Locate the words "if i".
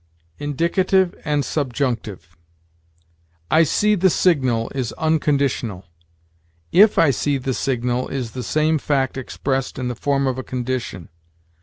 6.71-7.11